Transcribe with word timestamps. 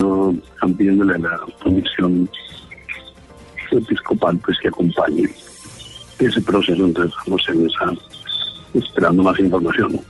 están 0.00 0.74
pidiéndole 0.74 1.18
la 1.18 1.40
comisión 1.60 2.30
episcopal 3.72 4.38
pues 4.44 4.56
que 4.60 4.68
acompañe 4.68 5.24
ese 6.20 6.40
proceso, 6.40 6.84
entonces 6.84 7.12
estamos 7.18 7.48
en 7.48 7.66
esa, 7.66 7.92
esperando 8.74 9.24
más 9.24 9.38
información. 9.40 10.00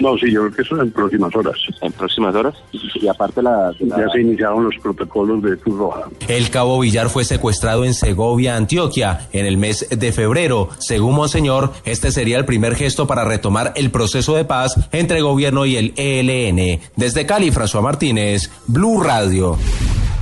No, 0.00 0.16
sí, 0.16 0.30
yo 0.30 0.42
creo 0.42 0.52
que 0.52 0.62
eso 0.62 0.80
en 0.80 0.90
próximas 0.90 1.34
horas. 1.34 1.56
¿En 1.80 1.92
próximas 1.92 2.34
horas? 2.34 2.54
Y 2.72 3.08
aparte 3.08 3.42
la... 3.42 3.72
Ya 3.80 4.08
se 4.12 4.20
iniciaron 4.20 4.64
los 4.64 4.74
protocolos 4.82 5.42
de 5.42 5.56
Cruz 5.56 5.78
Roja. 5.78 6.08
El 6.28 6.50
cabo 6.50 6.80
Villar 6.80 7.08
fue 7.08 7.24
secuestrado 7.24 7.84
en 7.84 7.94
Segovia, 7.94 8.56
Antioquia, 8.56 9.28
en 9.32 9.46
el 9.46 9.56
mes 9.56 9.86
de 9.90 10.12
febrero. 10.12 10.70
Según 10.78 11.16
Monseñor, 11.16 11.72
este 11.84 12.12
sería 12.12 12.38
el 12.38 12.44
primer 12.44 12.74
gesto 12.76 13.06
para 13.06 13.24
retomar 13.24 13.72
el 13.76 13.90
proceso 13.90 14.34
de 14.34 14.44
paz 14.44 14.74
entre 14.92 15.20
gobierno 15.20 15.66
y 15.66 15.76
el 15.76 15.94
ELN. 15.96 16.80
Desde 16.96 17.26
Cali, 17.26 17.50
François 17.50 17.82
Martínez, 17.82 18.50
Blue 18.66 19.02
Radio. 19.02 19.56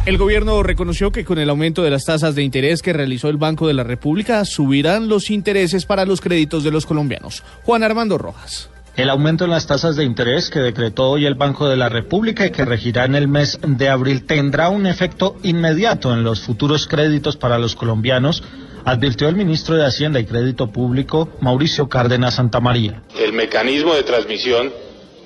El 0.06 0.18
gobierno 0.18 0.62
reconoció 0.62 1.10
que 1.10 1.24
con 1.24 1.38
el 1.38 1.50
aumento 1.50 1.82
de 1.82 1.90
las 1.90 2.04
tasas 2.04 2.36
de 2.36 2.44
interés 2.44 2.80
que 2.80 2.92
realizó 2.92 3.28
el 3.28 3.38
Banco 3.38 3.66
de 3.66 3.74
la 3.74 3.82
República 3.82 4.44
subirán 4.44 5.08
los 5.08 5.30
intereses 5.30 5.84
para 5.84 6.06
los 6.06 6.20
créditos 6.20 6.62
de 6.62 6.70
los 6.70 6.86
colombianos. 6.86 7.42
Juan 7.64 7.82
Armando 7.82 8.16
Rojas. 8.16 8.70
El 8.96 9.10
aumento 9.10 9.44
en 9.44 9.50
las 9.50 9.66
tasas 9.66 9.94
de 9.96 10.04
interés 10.04 10.48
que 10.48 10.58
decretó 10.58 11.10
hoy 11.10 11.26
el 11.26 11.34
Banco 11.34 11.68
de 11.68 11.76
la 11.76 11.90
República 11.90 12.46
y 12.46 12.50
que 12.50 12.64
regirá 12.64 13.04
en 13.04 13.14
el 13.14 13.28
mes 13.28 13.58
de 13.62 13.90
abril 13.90 14.24
tendrá 14.24 14.70
un 14.70 14.86
efecto 14.86 15.36
inmediato 15.42 16.14
en 16.14 16.24
los 16.24 16.40
futuros 16.40 16.86
créditos 16.86 17.36
para 17.36 17.58
los 17.58 17.76
colombianos, 17.76 18.42
advirtió 18.86 19.28
el 19.28 19.36
ministro 19.36 19.76
de 19.76 19.84
Hacienda 19.84 20.18
y 20.18 20.24
Crédito 20.24 20.68
Público, 20.72 21.28
Mauricio 21.42 21.90
Cárdenas 21.90 22.36
Santamaría. 22.36 23.02
El 23.18 23.34
mecanismo 23.34 23.94
de 23.94 24.02
transmisión 24.02 24.72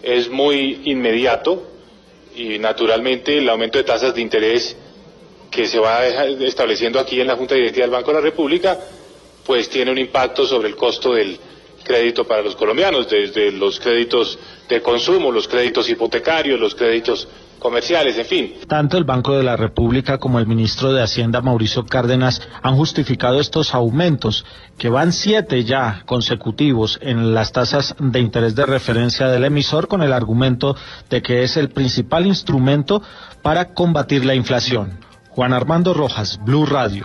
es 0.02 0.29
muy 0.29 0.80
inmediato 0.87 1.71
y 2.34 2.59
naturalmente 2.59 3.38
el 3.38 3.48
aumento 3.48 3.79
de 3.79 3.84
tasas 3.84 4.16
de 4.16 4.21
interés 4.21 4.77
que 5.48 5.68
se 5.68 5.79
va 5.79 6.05
estableciendo 6.07 6.98
aquí 6.98 7.21
en 7.21 7.29
la 7.29 7.37
Junta 7.37 7.55
Directiva 7.55 7.84
del 7.84 7.93
Banco 7.93 8.10
de 8.10 8.16
la 8.16 8.21
República, 8.21 8.80
pues 9.46 9.68
tiene 9.68 9.93
un 9.93 9.99
impacto 9.99 10.45
sobre 10.45 10.68
el 10.68 10.74
costo 10.74 11.15
del 11.15 11.38
crédito 11.91 12.24
para 12.24 12.43
los 12.43 12.55
colombianos, 12.55 13.09
desde 13.10 13.51
los 13.51 13.80
créditos 13.80 14.38
de 14.69 14.80
consumo, 14.80 15.33
los 15.33 15.49
créditos 15.49 15.91
hipotecarios, 15.91 16.60
los 16.60 16.77
créditos 16.77 17.27
comerciales, 17.59 18.16
en 18.16 18.27
fin. 18.27 18.55
Tanto 18.69 18.96
el 18.96 19.02
Banco 19.02 19.37
de 19.37 19.43
la 19.43 19.57
República 19.57 20.18
como 20.18 20.38
el 20.38 20.46
ministro 20.46 20.93
de 20.93 21.02
Hacienda, 21.02 21.41
Mauricio 21.41 21.85
Cárdenas, 21.85 22.41
han 22.63 22.77
justificado 22.77 23.41
estos 23.41 23.74
aumentos, 23.74 24.45
que 24.79 24.88
van 24.88 25.13
siete 25.13 25.65
ya 25.65 26.02
consecutivos 26.07 26.99
en 27.02 27.35
las 27.35 27.51
tasas 27.51 27.96
de 27.99 28.21
interés 28.21 28.55
de 28.55 28.66
referencia 28.66 29.27
del 29.27 29.45
emisor, 29.45 29.88
con 29.88 30.02
el 30.02 30.13
argumento 30.13 30.77
de 31.11 31.23
que 31.23 31.43
es 31.43 31.57
el 31.57 31.71
principal 31.71 32.24
instrumento 32.24 33.02
para 33.43 33.74
combatir 33.74 34.24
la 34.24 34.37
inflación. 34.37 35.01
Juan 35.30 35.52
Armando 35.52 35.93
Rojas, 35.93 36.38
Blue 36.45 36.66
Radio. 36.66 37.02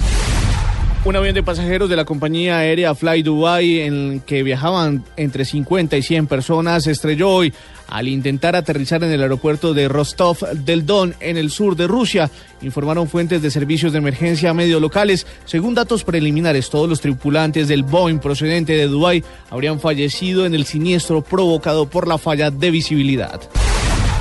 Un 1.06 1.16
avión 1.16 1.36
de 1.36 1.44
pasajeros 1.44 1.88
de 1.88 1.96
la 1.96 2.04
compañía 2.04 2.58
aérea 2.58 2.96
Fly 2.96 3.22
Dubai 3.22 3.82
en 3.82 4.22
que 4.26 4.42
viajaban 4.42 5.06
entre 5.18 5.46
50 5.46 5.96
y 5.98 6.02
100 6.02 6.26
personas 6.26 6.88
estrelló 6.88 7.30
hoy 7.30 7.54
al 7.88 8.08
intentar 8.08 8.56
aterrizar 8.56 9.04
en 9.04 9.12
el 9.12 9.22
aeropuerto 9.22 9.76
de 9.76 9.88
Rostov 9.88 10.40
del 10.56 10.84
Don 10.88 11.14
en 11.20 11.38
el 11.38 11.52
sur 11.52 11.76
de 11.76 11.86
Rusia, 11.86 12.32
informaron 12.64 13.08
fuentes 13.08 13.44
de 13.44 13.52
servicios 13.52 13.92
de 13.92 14.00
emergencia 14.00 14.50
a 14.50 14.56
medios 14.56 14.82
locales. 14.82 15.28
Según 15.46 15.76
datos 15.76 16.04
preliminares, 16.04 16.72
todos 16.72 16.90
los 16.90 17.02
tripulantes 17.02 17.68
del 17.68 17.84
Boeing 17.84 18.18
procedente 18.18 18.74
de 18.74 18.88
Dubái 18.88 19.24
habrían 19.52 19.80
fallecido 19.80 20.48
en 20.48 20.56
el 20.56 20.66
siniestro 20.66 21.24
provocado 21.24 21.88
por 21.88 22.08
la 22.08 22.18
falla 22.18 22.50
de 22.50 22.72
visibilidad. 22.72 23.40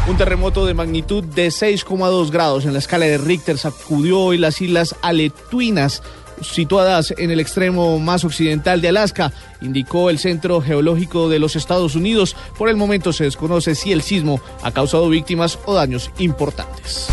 Un 0.07 0.19
terremoto 0.19 0.67
de 0.67 0.75
magnitud 0.75 1.25
de 1.25 1.47
6,2 1.47 2.31
grados 2.31 2.67
en 2.67 2.75
la 2.75 2.79
escala 2.79 3.07
de 3.07 3.17
Richter 3.17 3.57
sacudió 3.57 4.21
hoy 4.21 4.37
las 4.37 4.61
islas 4.61 4.95
Aletuinas 5.01 6.03
situadas 6.43 7.15
en 7.17 7.31
el 7.31 7.41
extremo 7.41 7.99
más 7.99 8.25
occidental 8.25 8.81
de 8.81 8.89
Alaska, 8.89 9.33
indicó 9.61 10.11
el 10.11 10.19
Centro 10.19 10.61
Geológico 10.61 11.29
de 11.29 11.39
los 11.39 11.57
Estados 11.57 11.95
Unidos. 11.95 12.36
Por 12.57 12.69
el 12.69 12.77
momento 12.77 13.13
se 13.13 13.25
desconoce 13.25 13.75
si 13.75 13.92
el 13.92 14.03
sismo 14.03 14.41
ha 14.63 14.70
causado 14.70 15.08
víctimas 15.08 15.58
o 15.64 15.75
daños 15.75 16.11
importantes. 16.19 17.08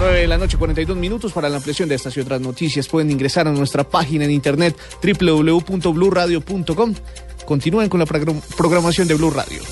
9 0.00 0.20
de 0.20 0.26
la 0.26 0.38
noche, 0.38 0.56
42 0.56 0.96
minutos 0.96 1.32
para 1.32 1.48
la 1.48 1.56
ampliación 1.56 1.88
de 1.88 1.94
estas 1.94 2.16
y 2.16 2.20
otras 2.20 2.40
noticias. 2.40 2.88
Pueden 2.88 3.10
ingresar 3.10 3.46
a 3.46 3.52
nuestra 3.52 3.84
página 3.84 4.24
en 4.24 4.32
internet 4.32 4.76
www.bluradio.com. 5.02 6.94
Continúen 7.44 7.88
con 7.88 8.00
la 8.00 8.06
programación 8.06 9.06
de 9.06 9.14
Blue 9.14 9.30
Radio. 9.30 9.62